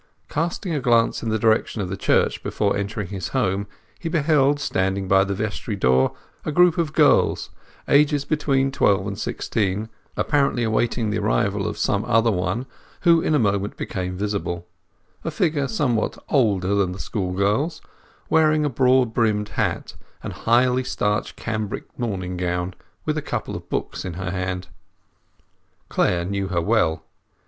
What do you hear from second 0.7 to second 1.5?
a glance in the